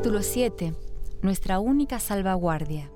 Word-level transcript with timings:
Capítulo 0.00 0.22
7. 0.22 0.74
Nuestra 1.20 1.58
única 1.58 2.00
salvaguardia. 2.00 2.90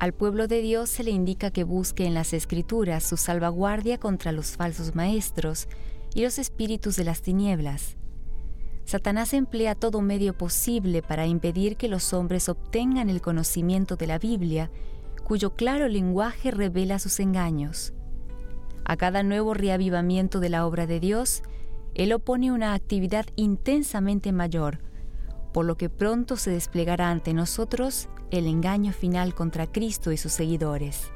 Al 0.00 0.12
pueblo 0.12 0.48
de 0.48 0.60
Dios 0.60 0.90
se 0.90 1.04
le 1.04 1.12
indica 1.12 1.52
que 1.52 1.62
busque 1.62 2.04
en 2.04 2.14
las 2.14 2.32
escrituras 2.32 3.04
su 3.04 3.16
salvaguardia 3.16 3.98
contra 3.98 4.32
los 4.32 4.56
falsos 4.56 4.96
maestros 4.96 5.68
y 6.16 6.22
los 6.22 6.40
espíritus 6.40 6.96
de 6.96 7.04
las 7.04 7.22
tinieblas. 7.22 7.96
Satanás 8.86 9.34
emplea 9.34 9.76
todo 9.76 10.00
medio 10.00 10.36
posible 10.36 11.00
para 11.00 11.26
impedir 11.26 11.76
que 11.76 11.86
los 11.86 12.12
hombres 12.12 12.48
obtengan 12.48 13.08
el 13.08 13.20
conocimiento 13.20 13.94
de 13.94 14.08
la 14.08 14.18
Biblia, 14.18 14.68
cuyo 15.22 15.54
claro 15.54 15.86
lenguaje 15.86 16.50
revela 16.50 16.98
sus 16.98 17.20
engaños. 17.20 17.92
A 18.84 18.96
cada 18.96 19.22
nuevo 19.22 19.54
reavivamiento 19.54 20.40
de 20.40 20.48
la 20.48 20.66
obra 20.66 20.88
de 20.88 20.98
Dios, 20.98 21.44
Él 21.94 22.12
opone 22.12 22.50
una 22.50 22.74
actividad 22.74 23.26
intensamente 23.36 24.32
mayor, 24.32 24.80
por 25.52 25.64
lo 25.64 25.76
que 25.76 25.88
pronto 25.90 26.36
se 26.36 26.50
desplegará 26.50 27.10
ante 27.10 27.34
nosotros 27.34 28.08
el 28.30 28.46
engaño 28.46 28.92
final 28.92 29.34
contra 29.34 29.66
Cristo 29.66 30.12
y 30.12 30.16
sus 30.16 30.32
seguidores. 30.32 31.12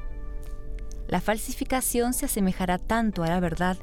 La 1.07 1.21
falsificación 1.21 2.13
se 2.13 2.25
asemejará 2.25 2.77
tanto 2.77 3.23
a 3.23 3.27
la 3.27 3.39
verdad 3.39 3.77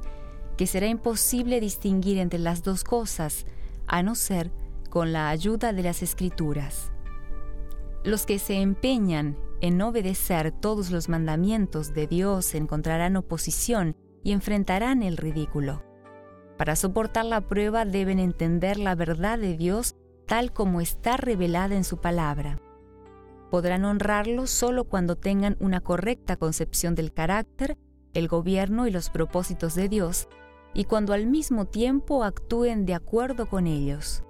que 0.56 0.66
será 0.66 0.86
imposible 0.86 1.60
distinguir 1.60 2.18
entre 2.18 2.38
las 2.38 2.62
dos 2.62 2.84
cosas, 2.84 3.46
a 3.86 4.02
no 4.02 4.14
ser 4.14 4.52
con 4.90 5.12
la 5.12 5.28
ayuda 5.28 5.72
de 5.72 5.82
las 5.82 6.02
escrituras. 6.02 6.92
Los 8.04 8.26
que 8.26 8.38
se 8.38 8.60
empeñan 8.60 9.36
en 9.60 9.80
obedecer 9.80 10.52
todos 10.52 10.90
los 10.90 11.08
mandamientos 11.08 11.94
de 11.94 12.06
Dios 12.06 12.54
encontrarán 12.54 13.16
oposición 13.16 13.96
y 14.22 14.32
enfrentarán 14.32 15.02
el 15.02 15.16
ridículo. 15.16 15.82
Para 16.58 16.76
soportar 16.76 17.24
la 17.24 17.40
prueba 17.40 17.84
deben 17.84 18.18
entender 18.18 18.78
la 18.78 18.94
verdad 18.94 19.38
de 19.38 19.56
Dios 19.56 19.96
tal 20.26 20.52
como 20.52 20.80
está 20.80 21.16
revelada 21.16 21.74
en 21.74 21.84
su 21.84 21.98
palabra. 21.98 22.60
Podrán 23.50 23.84
honrarlo 23.84 24.46
solo 24.46 24.84
cuando 24.84 25.16
tengan 25.16 25.56
una 25.60 25.80
correcta 25.80 26.36
concepción 26.36 26.94
del 26.94 27.12
carácter, 27.12 27.78
el 28.12 28.28
gobierno 28.28 28.86
y 28.86 28.90
los 28.90 29.10
propósitos 29.10 29.74
de 29.74 29.88
Dios, 29.88 30.28
y 30.72 30.84
cuando 30.84 31.12
al 31.12 31.26
mismo 31.26 31.66
tiempo 31.66 32.24
actúen 32.24 32.84
de 32.84 32.94
acuerdo 32.94 33.46
con 33.48 33.66
ellos. 33.66 34.24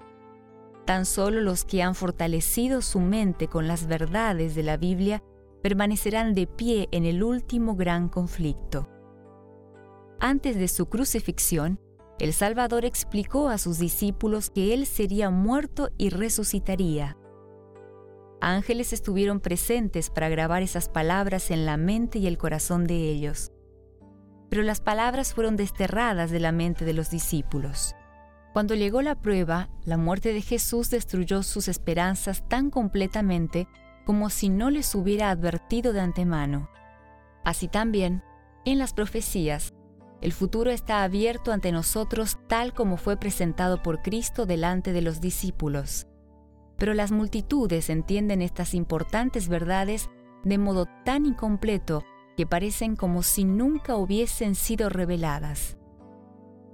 Tan 0.85 1.07
solo 1.07 1.41
los 1.41 1.65
que 1.65 1.83
han 1.83 1.95
fortalecido 1.95 2.83
su 2.83 3.01
mente 3.01 3.49
con 3.49 3.67
las 3.67 3.87
verdades 3.87 4.55
de 4.55 4.63
la 4.63 4.77
Biblia 4.77 5.23
permanecerán 5.63 6.35
de 6.35 6.47
pie 6.47 6.89
en 6.93 7.07
el 7.07 7.23
último 7.23 7.75
gran 7.75 8.11
conflicto. 8.11 8.89
Antes 10.21 10.57
de 10.57 10.69
su 10.69 10.87
crucifixión, 10.87 11.81
el 12.19 12.33
Salvador 12.33 12.85
explicó 12.85 13.49
a 13.49 13.59
sus 13.59 13.79
discípulos 13.79 14.51
que 14.51 14.73
Él 14.73 14.87
sería 14.87 15.31
muerto 15.31 15.91
y 15.99 16.11
resucitaría. 16.11 17.17
Ángeles 18.41 18.93
estuvieron 18.93 19.41
presentes 19.41 20.11
para 20.11 20.29
grabar 20.29 20.63
esas 20.63 20.89
palabras 20.89 21.51
en 21.51 21.67
la 21.67 21.77
mente 21.77 22.19
y 22.19 22.27
el 22.27 22.39
corazón 22.39 22.87
de 22.87 23.09
ellos. 23.09 23.53
Pero 24.51 24.63
las 24.63 24.81
palabras 24.81 25.35
fueron 25.35 25.57
desterradas 25.57 26.31
de 26.31 26.41
la 26.41 26.53
mente 26.53 26.85
de 26.85 26.93
los 26.93 27.11
discípulos. 27.11 27.97
Cuando 28.53 28.75
llegó 28.75 29.03
la 29.03 29.21
prueba, 29.21 29.69
la 29.85 29.97
muerte 29.97 30.33
de 30.33 30.43
Jesús 30.43 30.91
destruyó 30.91 31.43
sus 31.43 31.67
esperanzas 31.67 32.49
tan 32.49 32.71
completamente 32.71 33.67
como 34.05 34.31
si 34.31 34.49
no 34.49 34.71
les 34.71 34.95
hubiera 34.95 35.31
advertido 35.31 35.93
de 35.93 36.01
antemano. 36.01 36.69
Así 37.43 37.67
también, 37.67 38.23
en 38.65 38.79
las 38.79 38.93
profecías, 38.93 39.75
el 40.25 40.33
futuro 40.33 40.71
está 40.71 41.03
abierto 41.03 41.53
ante 41.53 41.71
nosotros 41.71 42.39
tal 42.49 42.73
como 42.73 42.97
fue 42.97 43.19
presentado 43.19 43.83
por 43.83 44.01
Cristo 44.01 44.47
delante 44.47 44.95
de 44.95 45.03
los 45.03 45.21
discípulos. 45.21 46.07
Pero 46.79 46.95
las 46.95 47.13
multitudes 47.13 47.91
entienden 47.91 48.41
estas 48.41 48.73
importantes 48.73 49.49
verdades 49.49 50.09
de 50.43 50.57
modo 50.57 50.87
tan 51.05 51.27
incompleto 51.27 52.05
que 52.39 52.47
parecen 52.47 52.97
como 52.97 53.23
si 53.23 53.45
nunca 53.45 53.97
hubiesen 53.97 54.55
sido 54.55 54.89
reveladas. 54.89 55.77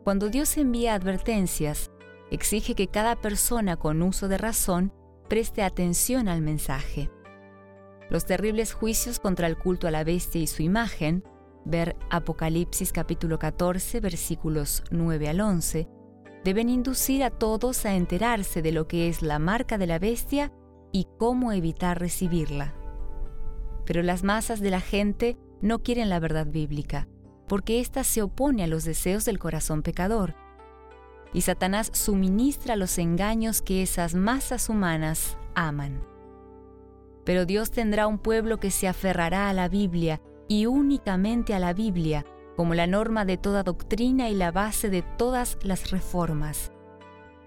Cuando 0.05 0.29
Dios 0.29 0.57
envía 0.57 0.95
advertencias, 0.95 1.91
exige 2.31 2.77
que 2.77 2.87
cada 2.87 3.17
persona 3.17 3.77
con 3.77 4.01
uso 4.03 4.29
de 4.29 4.39
razón 4.39 4.93
preste 5.27 5.65
atención 5.65 6.29
al 6.29 6.41
mensaje. 6.41 7.11
Los 8.11 8.27
terribles 8.27 8.75
juicios 8.75 9.19
contra 9.19 9.49
el 9.49 9.59
culto 9.59 9.89
a 9.89 9.91
la 9.91 10.05
bestia 10.05 10.41
y 10.41 10.47
su 10.47 10.63
imagen 10.63 11.25
ver 11.65 11.97
Apocalipsis 12.11 12.93
capítulo 12.93 13.39
14 13.39 14.01
versículos 14.01 14.83
9 14.91 15.29
al 15.29 15.41
11, 15.41 15.89
deben 16.45 16.69
inducir 16.69 17.23
a 17.23 17.31
todos 17.31 17.85
a 17.85 17.95
enterarse 17.95 18.63
de 18.63 18.73
lo 18.73 18.89
que 18.89 19.09
es 19.09 19.23
la 19.23 19.39
marca 19.39 19.79
de 19.79 19.87
la 19.87 19.99
bestia 19.99 20.53
y 20.93 21.07
cómo 21.19 21.53
evitar 21.53 22.01
recibirla. 22.01 22.75
Pero 23.85 24.03
las 24.03 24.23
masas 24.23 24.61
de 24.61 24.71
la 24.71 24.81
gente 24.81 25.37
no 25.61 25.83
quieren 25.83 26.09
la 26.09 26.21
verdad 26.21 26.47
bíblica, 26.47 27.09
porque 27.47 27.81
ésta 27.81 28.05
se 28.05 28.23
opone 28.23 28.65
a 28.65 28.67
los 28.67 28.85
deseos 28.85 29.25
del 29.25 29.39
corazón 29.39 29.83
pecador. 29.83 30.35
Y 31.33 31.43
Satanás 31.43 31.91
suministra 31.93 32.77
los 32.77 32.99
engaños 32.99 33.63
que 33.63 33.83
esas 33.83 34.15
masas 34.15 34.69
humanas 34.69 35.37
aman. 35.55 36.03
Pero 37.25 37.45
Dios 37.45 37.71
tendrá 37.71 38.07
un 38.07 38.19
pueblo 38.19 38.59
que 38.59 38.71
se 38.71 38.89
aferrará 38.89 39.49
a 39.49 39.53
la 39.53 39.69
Biblia 39.69 40.21
y 40.51 40.67
únicamente 40.67 41.55
a 41.55 41.61
la 41.61 41.73
Biblia 41.73 42.27
como 42.57 42.75
la 42.75 42.89
norma 42.89 43.25
de 43.25 43.37
toda 43.37 43.63
doctrina 43.63 44.29
y 44.31 44.35
la 44.35 44.51
base 44.51 44.91
de 44.91 45.03
todas 45.03 45.57
las 45.63 45.93
reformas. 45.93 46.73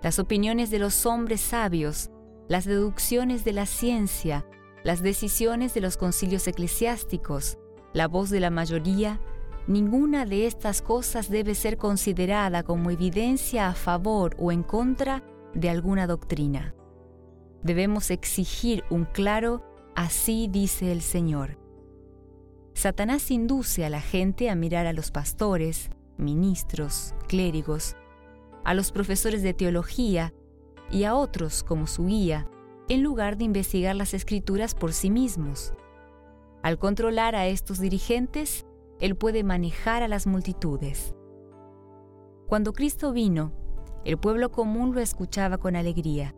Las 0.01 0.19
opiniones 0.19 0.71
de 0.71 0.79
los 0.79 1.05
hombres 1.05 1.41
sabios, 1.41 2.11
las 2.47 2.63
deducciones 2.63 3.43
de 3.43 3.51
la 3.51 3.65
ciencia, 3.65 4.45
las 4.85 5.01
decisiones 5.03 5.73
de 5.73 5.81
los 5.81 5.97
concilios 5.97 6.47
eclesiásticos, 6.47 7.57
la 7.91 8.07
voz 8.07 8.29
de 8.29 8.39
la 8.39 8.49
mayoría, 8.49 9.19
ninguna 9.67 10.25
de 10.25 10.47
estas 10.47 10.81
cosas 10.81 11.29
debe 11.29 11.55
ser 11.55 11.77
considerada 11.77 12.63
como 12.63 12.89
evidencia 12.89 13.67
a 13.67 13.73
favor 13.73 14.33
o 14.39 14.53
en 14.53 14.63
contra 14.63 15.25
de 15.53 15.69
alguna 15.69 16.07
doctrina. 16.07 16.73
Debemos 17.63 18.11
exigir 18.11 18.85
un 18.89 19.03
claro, 19.03 19.61
así 19.93 20.47
dice 20.49 20.93
el 20.93 21.01
Señor. 21.01 21.62
Satanás 22.73 23.29
induce 23.31 23.85
a 23.85 23.89
la 23.89 24.01
gente 24.01 24.49
a 24.49 24.55
mirar 24.55 24.87
a 24.87 24.93
los 24.93 25.11
pastores, 25.11 25.89
ministros, 26.17 27.13
clérigos, 27.27 27.95
a 28.63 28.73
los 28.73 28.91
profesores 28.91 29.43
de 29.43 29.53
teología 29.53 30.33
y 30.91 31.03
a 31.03 31.15
otros 31.15 31.63
como 31.63 31.87
su 31.87 32.05
guía, 32.07 32.47
en 32.89 33.03
lugar 33.03 33.37
de 33.37 33.45
investigar 33.45 33.95
las 33.95 34.13
escrituras 34.13 34.75
por 34.75 34.93
sí 34.93 35.09
mismos. 35.09 35.73
Al 36.61 36.77
controlar 36.77 37.35
a 37.35 37.47
estos 37.47 37.79
dirigentes, 37.79 38.65
Él 38.99 39.15
puede 39.15 39.43
manejar 39.43 40.03
a 40.03 40.07
las 40.07 40.27
multitudes. 40.27 41.13
Cuando 42.47 42.73
Cristo 42.73 43.13
vino, 43.13 43.53
el 44.05 44.17
pueblo 44.17 44.51
común 44.51 44.93
lo 44.93 44.99
escuchaba 44.99 45.57
con 45.57 45.75
alegría, 45.75 46.35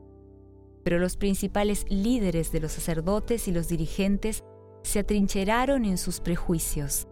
pero 0.83 0.99
los 0.99 1.17
principales 1.17 1.85
líderes 1.89 2.51
de 2.51 2.59
los 2.59 2.73
sacerdotes 2.73 3.47
y 3.47 3.51
los 3.51 3.67
dirigentes 3.67 4.43
se 4.85 4.99
atrincheraron 4.99 5.83
en 5.83 5.97
sus 5.97 6.19
prejuicios, 6.19 7.07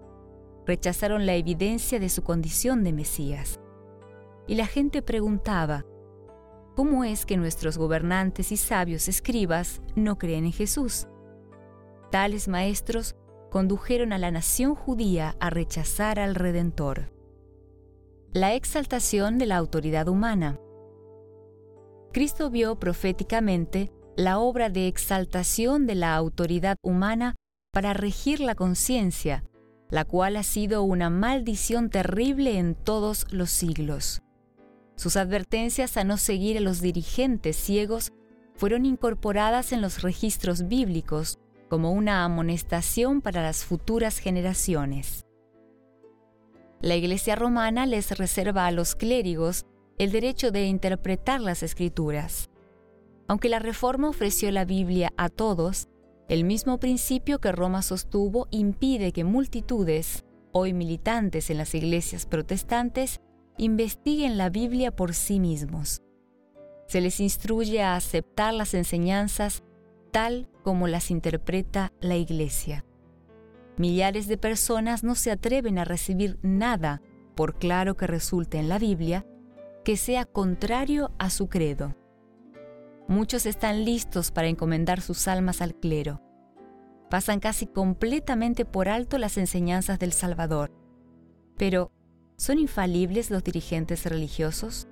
rechazaron 0.65 1.25
la 1.25 1.33
evidencia 1.33 1.99
de 1.99 2.07
su 2.07 2.23
condición 2.23 2.83
de 2.83 2.93
Mesías. 2.93 3.59
Y 4.47 4.55
la 4.55 4.67
gente 4.67 5.01
preguntaba, 5.01 5.83
¿cómo 6.75 7.03
es 7.03 7.25
que 7.25 7.35
nuestros 7.35 7.79
gobernantes 7.79 8.51
y 8.51 8.57
sabios 8.57 9.07
escribas 9.07 9.81
no 9.95 10.19
creen 10.19 10.45
en 10.45 10.51
Jesús? 10.51 11.07
Tales 12.11 12.47
maestros 12.47 13.15
condujeron 13.49 14.13
a 14.13 14.19
la 14.19 14.29
nación 14.29 14.75
judía 14.75 15.35
a 15.39 15.49
rechazar 15.49 16.19
al 16.19 16.35
Redentor. 16.35 17.11
La 18.33 18.53
exaltación 18.53 19.39
de 19.39 19.47
la 19.47 19.57
autoridad 19.57 20.07
humana. 20.07 20.59
Cristo 22.11 22.51
vio 22.51 22.79
proféticamente 22.79 23.91
la 24.15 24.37
obra 24.37 24.69
de 24.69 24.87
exaltación 24.87 25.87
de 25.87 25.95
la 25.95 26.15
autoridad 26.15 26.77
humana 26.83 27.35
para 27.73 27.93
regir 27.95 28.39
la 28.39 28.53
conciencia, 28.53 29.43
la 29.89 30.05
cual 30.05 30.37
ha 30.37 30.43
sido 30.43 30.83
una 30.83 31.09
maldición 31.09 31.89
terrible 31.89 32.59
en 32.59 32.75
todos 32.75 33.25
los 33.31 33.49
siglos. 33.49 34.21
Sus 34.95 35.17
advertencias 35.17 35.97
a 35.97 36.03
no 36.03 36.17
seguir 36.17 36.59
a 36.59 36.61
los 36.61 36.81
dirigentes 36.81 37.55
ciegos 37.57 38.13
fueron 38.53 38.85
incorporadas 38.85 39.71
en 39.71 39.81
los 39.81 40.03
registros 40.03 40.67
bíblicos 40.67 41.39
como 41.67 41.91
una 41.91 42.23
amonestación 42.23 43.21
para 43.21 43.41
las 43.41 43.65
futuras 43.65 44.19
generaciones. 44.19 45.25
La 46.79 46.95
Iglesia 46.95 47.35
romana 47.35 47.87
les 47.87 48.15
reserva 48.15 48.67
a 48.67 48.71
los 48.71 48.93
clérigos 48.93 49.65
el 49.97 50.11
derecho 50.11 50.51
de 50.51 50.67
interpretar 50.67 51.41
las 51.41 51.63
escrituras. 51.63 52.51
Aunque 53.27 53.49
la 53.49 53.57
Reforma 53.57 54.09
ofreció 54.09 54.51
la 54.51 54.63
Biblia 54.63 55.11
a 55.17 55.29
todos, 55.29 55.87
el 56.29 56.43
mismo 56.45 56.79
principio 56.79 57.39
que 57.39 57.51
Roma 57.51 57.81
sostuvo 57.81 58.47
impide 58.49 59.11
que 59.11 59.23
multitudes, 59.23 60.23
hoy 60.51 60.73
militantes 60.73 61.49
en 61.49 61.57
las 61.57 61.75
iglesias 61.75 62.25
protestantes, 62.25 63.21
investiguen 63.57 64.37
la 64.37 64.49
Biblia 64.49 64.95
por 64.95 65.13
sí 65.13 65.39
mismos. 65.39 66.01
Se 66.87 67.01
les 67.01 67.19
instruye 67.19 67.81
a 67.81 67.95
aceptar 67.95 68.53
las 68.53 68.73
enseñanzas 68.73 69.63
tal 70.11 70.47
como 70.63 70.87
las 70.87 71.11
interpreta 71.11 71.91
la 71.99 72.15
Iglesia. 72.15 72.85
Millares 73.77 74.27
de 74.27 74.37
personas 74.37 75.03
no 75.03 75.15
se 75.15 75.31
atreven 75.31 75.79
a 75.79 75.85
recibir 75.85 76.37
nada, 76.43 77.01
por 77.35 77.55
claro 77.57 77.97
que 77.97 78.05
resulte 78.05 78.59
en 78.59 78.69
la 78.69 78.77
Biblia, 78.77 79.25
que 79.83 79.97
sea 79.97 80.25
contrario 80.25 81.11
a 81.17 81.29
su 81.31 81.49
credo. 81.49 81.95
Muchos 83.13 83.45
están 83.45 83.85
listos 83.85 84.31
para 84.31 84.47
encomendar 84.47 84.99
sus 84.99 85.27
almas 85.27 85.61
al 85.61 85.75
clero. 85.75 86.19
Pasan 87.11 87.39
casi 87.39 87.67
completamente 87.67 88.65
por 88.65 88.89
alto 88.89 89.19
las 89.19 89.37
enseñanzas 89.37 89.99
del 89.99 90.13
Salvador. 90.13 90.71
Pero, 91.55 91.91
¿son 92.37 92.57
infalibles 92.57 93.29
los 93.29 93.43
dirigentes 93.43 94.07
religiosos? 94.07 94.87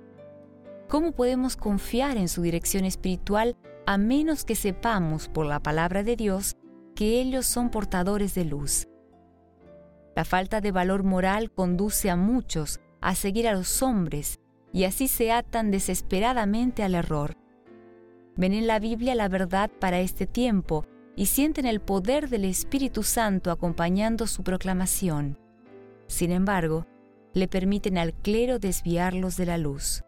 ¿Cómo 0.88 1.10
podemos 1.10 1.56
confiar 1.56 2.16
en 2.16 2.28
su 2.28 2.42
dirección 2.42 2.84
espiritual 2.84 3.56
a 3.86 3.98
menos 3.98 4.44
que 4.44 4.54
sepamos 4.54 5.26
por 5.26 5.46
la 5.46 5.60
palabra 5.60 6.04
de 6.04 6.14
Dios 6.14 6.56
que 6.94 7.20
ellos 7.20 7.44
son 7.44 7.70
portadores 7.70 8.36
de 8.36 8.44
luz? 8.44 8.86
La 10.14 10.24
falta 10.24 10.60
de 10.60 10.70
valor 10.70 11.02
moral 11.02 11.50
conduce 11.50 12.08
a 12.08 12.14
muchos 12.14 12.78
a 13.00 13.16
seguir 13.16 13.48
a 13.48 13.54
los 13.54 13.82
hombres 13.82 14.38
y 14.72 14.84
así 14.84 15.08
se 15.08 15.32
atan 15.32 15.72
desesperadamente 15.72 16.84
al 16.84 16.94
error. 16.94 17.41
Ven 18.36 18.54
en 18.54 18.66
la 18.66 18.78
Biblia 18.78 19.14
la 19.14 19.28
verdad 19.28 19.70
para 19.78 20.00
este 20.00 20.26
tiempo 20.26 20.86
y 21.16 21.26
sienten 21.26 21.66
el 21.66 21.80
poder 21.80 22.30
del 22.30 22.44
Espíritu 22.44 23.02
Santo 23.02 23.50
acompañando 23.50 24.26
su 24.26 24.42
proclamación. 24.42 25.38
Sin 26.06 26.32
embargo, 26.32 26.86
le 27.34 27.48
permiten 27.48 27.98
al 27.98 28.14
clero 28.14 28.58
desviarlos 28.58 29.36
de 29.36 29.46
la 29.46 29.58
luz. 29.58 30.02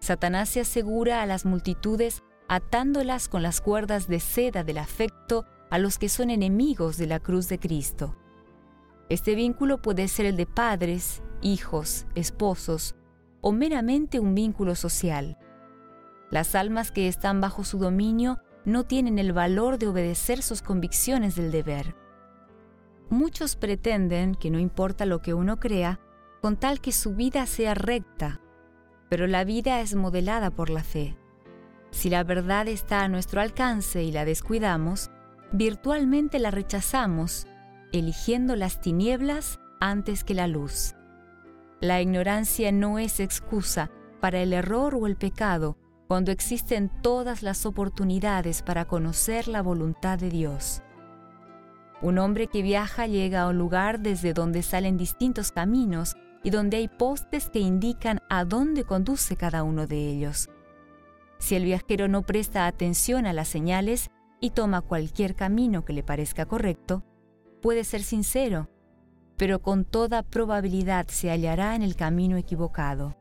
Satanás 0.00 0.48
se 0.48 0.60
asegura 0.60 1.22
a 1.22 1.26
las 1.26 1.44
multitudes 1.44 2.22
atándolas 2.48 3.28
con 3.28 3.42
las 3.42 3.60
cuerdas 3.60 4.08
de 4.08 4.20
seda 4.20 4.64
del 4.64 4.78
afecto 4.78 5.44
a 5.70 5.78
los 5.78 5.98
que 5.98 6.08
son 6.08 6.30
enemigos 6.30 6.96
de 6.96 7.06
la 7.06 7.20
cruz 7.20 7.48
de 7.48 7.58
Cristo. 7.58 8.16
Este 9.08 9.34
vínculo 9.34 9.80
puede 9.80 10.08
ser 10.08 10.26
el 10.26 10.36
de 10.36 10.46
padres, 10.46 11.22
hijos, 11.40 12.06
esposos 12.14 12.94
o 13.40 13.52
meramente 13.52 14.18
un 14.18 14.34
vínculo 14.34 14.74
social. 14.74 15.38
Las 16.32 16.54
almas 16.54 16.90
que 16.92 17.08
están 17.08 17.42
bajo 17.42 17.62
su 17.62 17.78
dominio 17.78 18.38
no 18.64 18.84
tienen 18.84 19.18
el 19.18 19.34
valor 19.34 19.76
de 19.76 19.86
obedecer 19.86 20.42
sus 20.42 20.62
convicciones 20.62 21.36
del 21.36 21.52
deber. 21.52 21.94
Muchos 23.10 23.54
pretenden 23.54 24.34
que 24.34 24.50
no 24.50 24.58
importa 24.58 25.04
lo 25.04 25.20
que 25.20 25.34
uno 25.34 25.60
crea, 25.60 26.00
con 26.40 26.56
tal 26.56 26.80
que 26.80 26.90
su 26.90 27.14
vida 27.14 27.44
sea 27.44 27.74
recta, 27.74 28.40
pero 29.10 29.26
la 29.26 29.44
vida 29.44 29.82
es 29.82 29.94
modelada 29.94 30.50
por 30.50 30.70
la 30.70 30.82
fe. 30.82 31.18
Si 31.90 32.08
la 32.08 32.24
verdad 32.24 32.66
está 32.66 33.02
a 33.02 33.08
nuestro 33.08 33.42
alcance 33.42 34.02
y 34.02 34.10
la 34.10 34.24
descuidamos, 34.24 35.10
virtualmente 35.52 36.38
la 36.38 36.50
rechazamos, 36.50 37.46
eligiendo 37.92 38.56
las 38.56 38.80
tinieblas 38.80 39.60
antes 39.80 40.24
que 40.24 40.32
la 40.32 40.46
luz. 40.46 40.94
La 41.82 42.00
ignorancia 42.00 42.72
no 42.72 42.98
es 42.98 43.20
excusa 43.20 43.90
para 44.18 44.40
el 44.40 44.54
error 44.54 44.94
o 44.94 45.06
el 45.06 45.16
pecado 45.16 45.76
cuando 46.12 46.30
existen 46.30 46.90
todas 47.00 47.42
las 47.42 47.64
oportunidades 47.64 48.60
para 48.60 48.84
conocer 48.84 49.48
la 49.48 49.62
voluntad 49.62 50.18
de 50.18 50.28
Dios. 50.28 50.82
Un 52.02 52.18
hombre 52.18 52.48
que 52.48 52.60
viaja 52.60 53.06
llega 53.06 53.40
a 53.40 53.48
un 53.48 53.56
lugar 53.56 53.98
desde 53.98 54.34
donde 54.34 54.62
salen 54.62 54.98
distintos 54.98 55.52
caminos 55.52 56.14
y 56.42 56.50
donde 56.50 56.76
hay 56.76 56.88
postes 56.88 57.48
que 57.48 57.60
indican 57.60 58.18
a 58.28 58.44
dónde 58.44 58.84
conduce 58.84 59.36
cada 59.36 59.62
uno 59.62 59.86
de 59.86 60.06
ellos. 60.10 60.50
Si 61.38 61.54
el 61.54 61.64
viajero 61.64 62.08
no 62.08 62.26
presta 62.26 62.66
atención 62.66 63.24
a 63.24 63.32
las 63.32 63.48
señales 63.48 64.10
y 64.38 64.50
toma 64.50 64.82
cualquier 64.82 65.34
camino 65.34 65.86
que 65.86 65.94
le 65.94 66.02
parezca 66.02 66.44
correcto, 66.44 67.02
puede 67.62 67.84
ser 67.84 68.02
sincero, 68.02 68.68
pero 69.38 69.62
con 69.62 69.86
toda 69.86 70.22
probabilidad 70.22 71.06
se 71.08 71.30
hallará 71.30 71.74
en 71.74 71.80
el 71.80 71.96
camino 71.96 72.36
equivocado. 72.36 73.16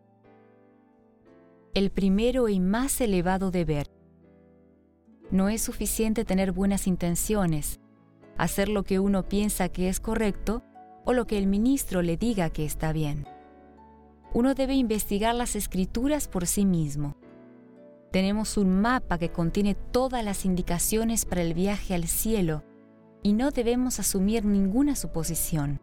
El 1.74 1.90
primero 1.90 2.50
y 2.50 2.60
más 2.60 3.00
elevado 3.00 3.50
deber. 3.50 3.88
No 5.32 5.48
es 5.48 5.62
suficiente 5.62 6.26
tener 6.26 6.52
buenas 6.52 6.86
intenciones, 6.86 7.80
hacer 8.38 8.68
lo 8.68 8.84
que 8.84 9.00
uno 9.00 9.30
piensa 9.30 9.70
que 9.70 9.88
es 9.88 10.02
correcto 10.02 10.64
o 11.06 11.14
lo 11.14 11.28
que 11.28 11.38
el 11.38 11.48
ministro 11.48 12.02
le 12.02 12.18
diga 12.18 12.50
que 12.50 12.66
está 12.66 12.92
bien. 12.92 13.26
Uno 14.34 14.54
debe 14.54 14.76
investigar 14.76 15.34
las 15.34 15.56
escrituras 15.56 16.28
por 16.28 16.46
sí 16.46 16.66
mismo. 16.66 17.16
Tenemos 18.12 18.58
un 18.58 18.82
mapa 18.82 19.18
que 19.18 19.32
contiene 19.32 19.74
todas 19.74 20.26
las 20.26 20.44
indicaciones 20.44 21.24
para 21.24 21.42
el 21.42 21.54
viaje 21.54 21.96
al 21.96 22.04
cielo 22.04 22.66
y 23.24 23.32
no 23.32 23.52
debemos 23.52 23.98
asumir 23.98 24.44
ninguna 24.44 24.98
suposición. 24.98 25.80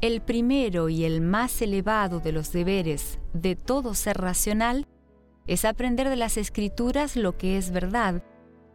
El 0.00 0.22
primero 0.22 0.88
y 0.88 1.04
el 1.04 1.20
más 1.20 1.60
elevado 1.60 2.20
de 2.20 2.32
los 2.32 2.52
deberes 2.52 3.18
de 3.34 3.54
todo 3.54 3.92
ser 3.92 4.16
racional 4.16 4.86
es 5.46 5.66
aprender 5.66 6.08
de 6.08 6.16
las 6.16 6.38
escrituras 6.38 7.16
lo 7.16 7.36
que 7.36 7.58
es 7.58 7.70
verdad 7.70 8.22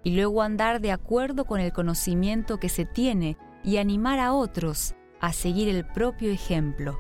y 0.04 0.16
luego 0.16 0.44
andar 0.44 0.82
de 0.82 0.92
acuerdo 0.92 1.46
con 1.46 1.60
el 1.60 1.74
conocimiento 1.74 2.60
que 2.60 2.70
se 2.70 2.86
tiene 2.86 3.38
y 3.64 3.78
animar 3.78 4.20
a 4.20 4.34
otros 4.34 4.94
a 5.20 5.34
seguir 5.34 5.68
el 5.68 5.84
propio 5.84 6.32
ejemplo. 6.32 7.00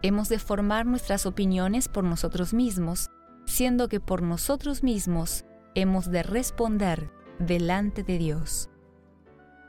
Hemos 0.00 0.30
de 0.30 0.38
formar 0.38 0.86
nuestras 0.86 1.26
opiniones 1.26 1.88
por 1.88 2.04
nosotros 2.04 2.54
mismos, 2.54 3.10
siendo 3.44 3.88
que 3.88 4.00
por 4.00 4.22
nosotros 4.22 4.82
mismos 4.82 5.44
hemos 5.74 6.10
de 6.10 6.22
responder 6.22 7.10
delante 7.38 8.04
de 8.04 8.16
Dios. 8.16 8.70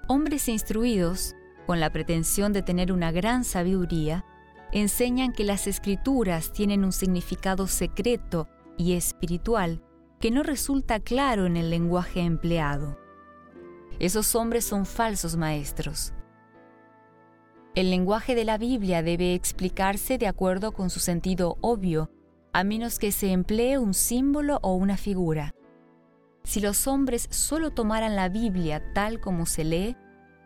Hombres 0.07 0.47
instruidos, 0.47 1.35
con 1.65 1.79
la 1.79 1.91
pretensión 1.91 2.53
de 2.53 2.61
tener 2.61 2.91
una 2.91 3.11
gran 3.11 3.43
sabiduría, 3.43 4.25
enseñan 4.71 5.33
que 5.33 5.43
las 5.43 5.67
escrituras 5.67 6.51
tienen 6.51 6.83
un 6.83 6.91
significado 6.91 7.67
secreto 7.67 8.49
y 8.77 8.93
espiritual 8.93 9.83
que 10.19 10.31
no 10.31 10.41
resulta 10.41 10.99
claro 10.99 11.45
en 11.45 11.57
el 11.57 11.69
lenguaje 11.69 12.21
empleado. 12.21 12.97
Esos 13.99 14.35
hombres 14.35 14.65
son 14.65 14.85
falsos 14.85 15.35
maestros. 15.35 16.13
El 17.75 17.89
lenguaje 17.89 18.35
de 18.35 18.45
la 18.45 18.57
Biblia 18.57 19.03
debe 19.03 19.33
explicarse 19.33 20.17
de 20.17 20.27
acuerdo 20.27 20.71
con 20.71 20.89
su 20.89 20.99
sentido 20.99 21.57
obvio, 21.61 22.11
a 22.53 22.63
menos 22.63 22.99
que 22.99 23.11
se 23.11 23.31
emplee 23.31 23.77
un 23.77 23.93
símbolo 23.93 24.59
o 24.61 24.75
una 24.75 24.95
figura. 24.97 25.53
Si 26.43 26.59
los 26.59 26.87
hombres 26.87 27.27
solo 27.31 27.71
tomaran 27.71 28.15
la 28.15 28.29
Biblia 28.29 28.93
tal 28.93 29.19
como 29.19 29.45
se 29.45 29.63
lee, 29.63 29.97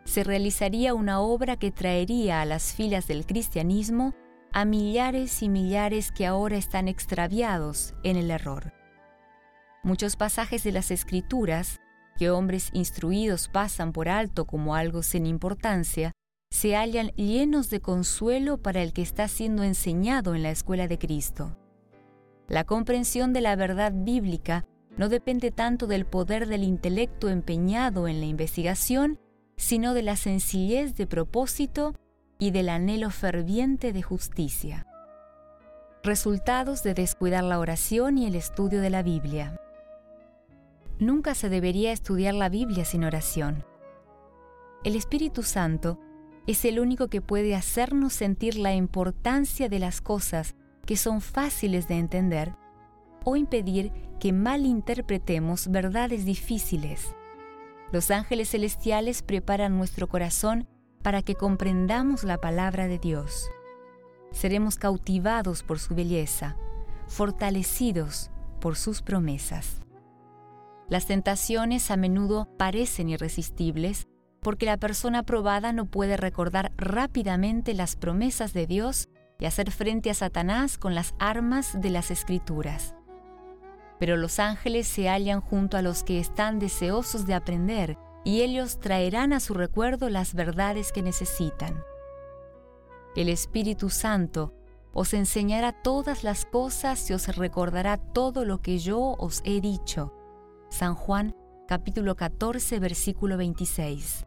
se 0.08 0.24
realizaría 0.24 0.94
una 0.94 1.20
obra 1.20 1.58
que 1.58 1.70
traería 1.70 2.40
a 2.40 2.46
las 2.46 2.72
filas 2.72 3.06
del 3.06 3.26
cristianismo 3.26 4.14
a 4.52 4.64
millares 4.64 5.42
y 5.42 5.50
millares 5.50 6.12
que 6.12 6.24
ahora 6.24 6.56
están 6.56 6.88
extraviados 6.88 7.94
en 8.02 8.16
el 8.16 8.30
error. 8.30 8.72
Muchos 9.82 10.16
pasajes 10.16 10.64
de 10.64 10.72
las 10.72 10.90
Escrituras, 10.90 11.78
que 12.16 12.30
hombres 12.30 12.70
instruidos 12.72 13.48
pasan 13.48 13.92
por 13.92 14.08
alto 14.08 14.46
como 14.46 14.74
algo 14.74 15.02
sin 15.02 15.26
importancia, 15.26 16.12
se 16.50 16.74
hallan 16.74 17.08
llenos 17.08 17.68
de 17.68 17.80
consuelo 17.80 18.56
para 18.56 18.82
el 18.82 18.94
que 18.94 19.02
está 19.02 19.28
siendo 19.28 19.62
enseñado 19.62 20.34
en 20.34 20.42
la 20.42 20.50
escuela 20.50 20.88
de 20.88 20.98
Cristo. 20.98 21.58
La 22.48 22.64
comprensión 22.64 23.34
de 23.34 23.42
la 23.42 23.56
verdad 23.56 23.92
bíblica 23.94 24.64
no 24.96 25.10
depende 25.10 25.50
tanto 25.50 25.86
del 25.86 26.06
poder 26.06 26.48
del 26.48 26.64
intelecto 26.64 27.28
empeñado 27.28 28.08
en 28.08 28.20
la 28.20 28.26
investigación, 28.26 29.20
sino 29.58 29.92
de 29.92 30.02
la 30.02 30.16
sencillez 30.16 30.94
de 30.94 31.06
propósito 31.06 31.94
y 32.38 32.52
del 32.52 32.68
anhelo 32.68 33.10
ferviente 33.10 33.92
de 33.92 34.02
justicia. 34.02 34.86
Resultados 36.04 36.84
de 36.84 36.94
descuidar 36.94 37.42
la 37.42 37.58
oración 37.58 38.18
y 38.18 38.26
el 38.26 38.36
estudio 38.36 38.80
de 38.80 38.88
la 38.88 39.02
Biblia. 39.02 39.60
Nunca 41.00 41.34
se 41.34 41.48
debería 41.48 41.92
estudiar 41.92 42.34
la 42.34 42.48
Biblia 42.48 42.84
sin 42.84 43.02
oración. 43.02 43.64
El 44.84 44.94
Espíritu 44.94 45.42
Santo 45.42 45.98
es 46.46 46.64
el 46.64 46.78
único 46.78 47.08
que 47.08 47.20
puede 47.20 47.56
hacernos 47.56 48.12
sentir 48.12 48.56
la 48.56 48.74
importancia 48.74 49.68
de 49.68 49.80
las 49.80 50.00
cosas 50.00 50.54
que 50.86 50.96
son 50.96 51.20
fáciles 51.20 51.88
de 51.88 51.98
entender 51.98 52.54
o 53.24 53.34
impedir 53.34 53.92
que 54.20 54.32
malinterpretemos 54.32 55.68
verdades 55.68 56.24
difíciles. 56.24 57.12
Los 57.90 58.10
ángeles 58.10 58.50
celestiales 58.50 59.22
preparan 59.22 59.76
nuestro 59.76 60.08
corazón 60.08 60.68
para 61.02 61.22
que 61.22 61.34
comprendamos 61.34 62.24
la 62.24 62.38
palabra 62.38 62.86
de 62.86 62.98
Dios. 62.98 63.48
Seremos 64.30 64.76
cautivados 64.76 65.62
por 65.62 65.78
su 65.78 65.94
belleza, 65.94 66.56
fortalecidos 67.06 68.30
por 68.60 68.76
sus 68.76 69.00
promesas. 69.00 69.80
Las 70.88 71.06
tentaciones 71.06 71.90
a 71.90 71.96
menudo 71.96 72.48
parecen 72.58 73.08
irresistibles 73.08 74.06
porque 74.42 74.66
la 74.66 74.76
persona 74.76 75.22
probada 75.22 75.72
no 75.72 75.86
puede 75.86 76.16
recordar 76.16 76.72
rápidamente 76.76 77.74
las 77.74 77.96
promesas 77.96 78.52
de 78.52 78.66
Dios 78.66 79.08
y 79.38 79.46
hacer 79.46 79.70
frente 79.70 80.10
a 80.10 80.14
Satanás 80.14 80.78
con 80.78 80.94
las 80.94 81.14
armas 81.18 81.80
de 81.80 81.90
las 81.90 82.10
escrituras. 82.10 82.94
Pero 83.98 84.16
los 84.16 84.38
ángeles 84.38 84.86
se 84.86 85.08
hallan 85.08 85.40
junto 85.40 85.76
a 85.76 85.82
los 85.82 86.04
que 86.04 86.20
están 86.20 86.58
deseosos 86.58 87.26
de 87.26 87.34
aprender, 87.34 87.98
y 88.24 88.42
ellos 88.42 88.78
traerán 88.78 89.32
a 89.32 89.40
su 89.40 89.54
recuerdo 89.54 90.10
las 90.10 90.34
verdades 90.34 90.92
que 90.92 91.02
necesitan. 91.02 91.82
El 93.16 93.28
Espíritu 93.28 93.90
Santo 93.90 94.54
os 94.92 95.14
enseñará 95.14 95.72
todas 95.72 96.24
las 96.24 96.44
cosas 96.44 97.08
y 97.10 97.14
os 97.14 97.28
recordará 97.36 97.96
todo 97.96 98.44
lo 98.44 98.60
que 98.60 98.78
yo 98.78 99.16
os 99.18 99.42
he 99.44 99.60
dicho. 99.60 100.12
San 100.70 100.94
Juan 100.94 101.34
capítulo 101.66 102.16
14 102.16 102.78
versículo 102.80 103.36
26. 103.36 104.26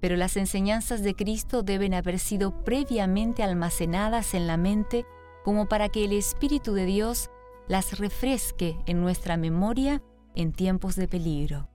Pero 0.00 0.16
las 0.16 0.36
enseñanzas 0.36 1.02
de 1.02 1.14
Cristo 1.14 1.62
deben 1.62 1.94
haber 1.94 2.18
sido 2.18 2.64
previamente 2.64 3.42
almacenadas 3.42 4.34
en 4.34 4.46
la 4.46 4.56
mente 4.56 5.04
como 5.44 5.66
para 5.66 5.88
que 5.88 6.04
el 6.04 6.12
Espíritu 6.12 6.72
de 6.72 6.86
Dios 6.86 7.30
las 7.68 7.98
refresque 7.98 8.78
en 8.86 9.00
nuestra 9.00 9.36
memoria 9.36 10.02
en 10.34 10.52
tiempos 10.52 10.96
de 10.96 11.08
peligro. 11.08 11.68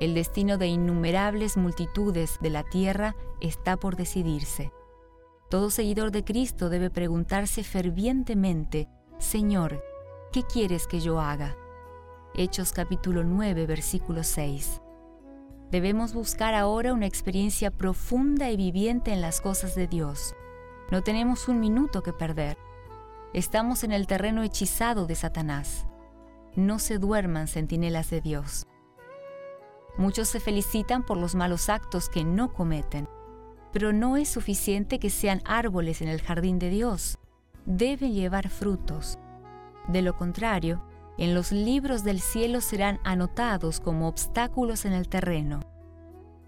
El 0.00 0.14
destino 0.14 0.58
de 0.58 0.66
innumerables 0.66 1.56
multitudes 1.56 2.38
de 2.40 2.50
la 2.50 2.64
tierra 2.64 3.14
está 3.40 3.76
por 3.76 3.96
decidirse. 3.96 4.72
Todo 5.48 5.70
seguidor 5.70 6.10
de 6.10 6.24
Cristo 6.24 6.68
debe 6.68 6.90
preguntarse 6.90 7.62
fervientemente, 7.62 8.88
Señor, 9.18 9.82
¿qué 10.32 10.42
quieres 10.42 10.86
que 10.86 11.00
yo 11.00 11.20
haga? 11.20 11.56
Hechos 12.34 12.72
capítulo 12.72 13.22
9, 13.22 13.66
versículo 13.66 14.24
6. 14.24 14.82
Debemos 15.70 16.12
buscar 16.12 16.54
ahora 16.54 16.92
una 16.92 17.06
experiencia 17.06 17.70
profunda 17.70 18.50
y 18.50 18.56
viviente 18.56 19.12
en 19.12 19.20
las 19.20 19.40
cosas 19.40 19.74
de 19.74 19.86
Dios. 19.86 20.34
No 20.90 21.02
tenemos 21.02 21.48
un 21.48 21.60
minuto 21.60 22.02
que 22.02 22.12
perder. 22.12 22.58
Estamos 23.34 23.82
en 23.82 23.90
el 23.90 24.06
terreno 24.06 24.44
hechizado 24.44 25.06
de 25.06 25.16
Satanás. 25.16 25.86
No 26.54 26.78
se 26.78 26.98
duerman 26.98 27.48
centinelas 27.48 28.08
de 28.10 28.20
Dios. 28.20 28.68
Muchos 29.98 30.28
se 30.28 30.38
felicitan 30.38 31.04
por 31.04 31.16
los 31.16 31.34
malos 31.34 31.68
actos 31.68 32.08
que 32.08 32.22
no 32.22 32.52
cometen, 32.52 33.08
pero 33.72 33.92
no 33.92 34.16
es 34.16 34.28
suficiente 34.28 35.00
que 35.00 35.10
sean 35.10 35.42
árboles 35.44 36.00
en 36.00 36.06
el 36.06 36.22
jardín 36.22 36.60
de 36.60 36.70
Dios. 36.70 37.18
Deben 37.66 38.12
llevar 38.12 38.50
frutos. 38.50 39.18
De 39.88 40.00
lo 40.00 40.16
contrario, 40.16 40.84
en 41.18 41.34
los 41.34 41.50
libros 41.50 42.04
del 42.04 42.20
cielo 42.20 42.60
serán 42.60 43.00
anotados 43.02 43.80
como 43.80 44.06
obstáculos 44.06 44.84
en 44.84 44.92
el 44.92 45.08
terreno. 45.08 45.58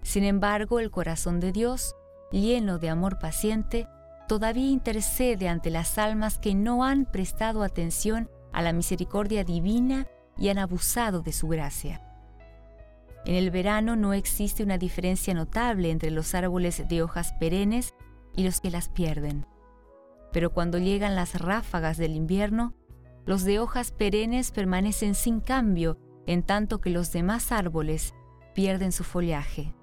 Sin 0.03 0.23
embargo, 0.23 0.79
el 0.79 0.89
corazón 0.89 1.41
de 1.41 1.51
Dios, 1.51 1.97
lleno 2.31 2.79
de 2.79 2.89
amor 2.89 3.19
paciente, 3.19 3.89
todavía 4.27 4.69
intercede 4.69 5.47
ante 5.47 5.69
las 5.69 5.97
almas 5.97 6.37
que 6.37 6.53
no 6.53 6.83
han 6.83 7.05
prestado 7.05 7.63
atención 7.63 8.29
a 8.53 8.61
la 8.61 8.73
misericordia 8.73 9.43
divina 9.43 10.07
y 10.37 10.49
han 10.49 10.57
abusado 10.57 11.21
de 11.21 11.33
su 11.33 11.47
gracia. 11.47 12.01
En 13.25 13.35
el 13.35 13.51
verano 13.51 13.95
no 13.95 14.13
existe 14.13 14.63
una 14.63 14.77
diferencia 14.77 15.33
notable 15.33 15.91
entre 15.91 16.11
los 16.11 16.33
árboles 16.33 16.87
de 16.87 17.01
hojas 17.01 17.33
perennes 17.39 17.93
y 18.35 18.43
los 18.43 18.61
que 18.61 18.71
las 18.71 18.89
pierden. 18.89 19.45
Pero 20.31 20.53
cuando 20.53 20.77
llegan 20.77 21.15
las 21.15 21.39
ráfagas 21.39 21.97
del 21.97 22.15
invierno, 22.15 22.73
los 23.25 23.43
de 23.43 23.59
hojas 23.59 23.91
perennes 23.91 24.51
permanecen 24.51 25.15
sin 25.15 25.41
cambio, 25.41 25.97
en 26.25 26.43
tanto 26.43 26.79
que 26.79 26.89
los 26.89 27.11
demás 27.11 27.51
árboles 27.51 28.13
pierden 28.53 28.91
su 28.91 29.03
follaje. 29.03 29.73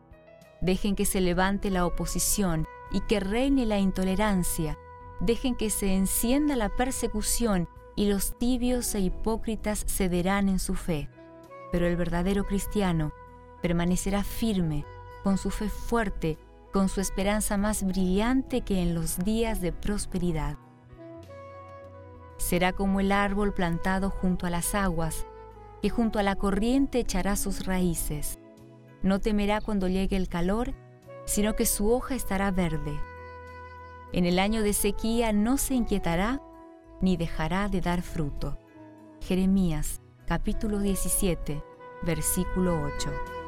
Dejen 0.60 0.96
que 0.96 1.04
se 1.04 1.20
levante 1.20 1.70
la 1.70 1.84
oposición 1.84 2.66
y 2.94 3.00
que 3.00 3.18
reine 3.18 3.66
la 3.66 3.80
intolerancia. 3.80 4.78
Dejen 5.18 5.56
que 5.56 5.68
se 5.68 5.94
encienda 5.94 6.54
la 6.54 6.68
persecución 6.68 7.68
y 7.96 8.08
los 8.08 8.38
tibios 8.38 8.94
e 8.94 9.00
hipócritas 9.00 9.84
cederán 9.88 10.48
en 10.48 10.60
su 10.60 10.76
fe. 10.76 11.10
Pero 11.72 11.88
el 11.88 11.96
verdadero 11.96 12.44
cristiano 12.44 13.12
permanecerá 13.60 14.22
firme, 14.22 14.86
con 15.24 15.38
su 15.38 15.50
fe 15.50 15.68
fuerte, 15.68 16.38
con 16.72 16.88
su 16.88 17.00
esperanza 17.00 17.56
más 17.56 17.82
brillante 17.82 18.60
que 18.60 18.80
en 18.80 18.94
los 18.94 19.18
días 19.18 19.60
de 19.60 19.72
prosperidad. 19.72 20.56
Será 22.36 22.72
como 22.72 23.00
el 23.00 23.10
árbol 23.10 23.52
plantado 23.54 24.08
junto 24.08 24.46
a 24.46 24.50
las 24.50 24.72
aguas, 24.76 25.26
que 25.82 25.90
junto 25.90 26.20
a 26.20 26.22
la 26.22 26.36
corriente 26.36 27.00
echará 27.00 27.34
sus 27.34 27.66
raíces. 27.66 28.38
No 29.02 29.18
temerá 29.18 29.60
cuando 29.60 29.88
llegue 29.88 30.16
el 30.16 30.28
calor, 30.28 30.74
sino 31.24 31.56
que 31.56 31.66
su 31.66 31.90
hoja 31.90 32.14
estará 32.14 32.50
verde. 32.50 33.00
En 34.12 34.26
el 34.26 34.38
año 34.38 34.62
de 34.62 34.72
sequía 34.72 35.32
no 35.32 35.58
se 35.58 35.74
inquietará 35.74 36.40
ni 37.00 37.16
dejará 37.16 37.68
de 37.68 37.80
dar 37.80 38.02
fruto. 38.02 38.58
Jeremías 39.20 40.00
capítulo 40.26 40.78
17, 40.78 41.62
versículo 42.02 42.82
8. 42.82 43.43